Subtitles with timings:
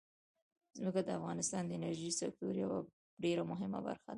[0.77, 2.79] ځمکه د افغانستان د انرژۍ سکتور یوه
[3.23, 4.09] ډېره مهمه برخه ده.